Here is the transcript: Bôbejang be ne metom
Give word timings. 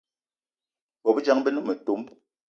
Bôbejang 1.03 1.41
be 1.43 1.49
ne 1.51 1.61
metom 1.67 2.01